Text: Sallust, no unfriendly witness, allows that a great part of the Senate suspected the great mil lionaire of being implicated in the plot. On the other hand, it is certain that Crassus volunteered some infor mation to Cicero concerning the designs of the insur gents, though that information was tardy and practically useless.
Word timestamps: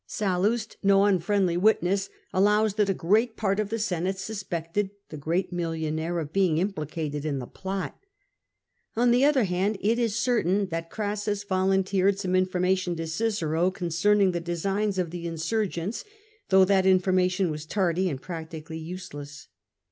Sallust, 0.07 0.77
no 0.81 1.05
unfriendly 1.05 1.57
witness, 1.57 2.09
allows 2.33 2.73
that 2.73 2.89
a 2.89 2.93
great 2.95 3.37
part 3.37 3.59
of 3.59 3.69
the 3.69 3.77
Senate 3.77 4.17
suspected 4.17 4.89
the 5.09 5.15
great 5.15 5.53
mil 5.53 5.69
lionaire 5.75 6.17
of 6.19 6.33
being 6.33 6.57
implicated 6.57 7.23
in 7.23 7.37
the 7.37 7.45
plot. 7.45 7.95
On 8.95 9.11
the 9.11 9.23
other 9.23 9.43
hand, 9.43 9.77
it 9.79 9.99
is 9.99 10.15
certain 10.15 10.65
that 10.69 10.89
Crassus 10.89 11.43
volunteered 11.43 12.17
some 12.17 12.33
infor 12.33 12.59
mation 12.61 12.97
to 12.97 13.05
Cicero 13.05 13.69
concerning 13.69 14.31
the 14.31 14.39
designs 14.41 14.97
of 14.97 15.11
the 15.11 15.27
insur 15.27 15.69
gents, 15.69 16.03
though 16.49 16.65
that 16.65 16.87
information 16.87 17.51
was 17.51 17.67
tardy 17.67 18.09
and 18.09 18.19
practically 18.19 18.79
useless. 18.79 19.49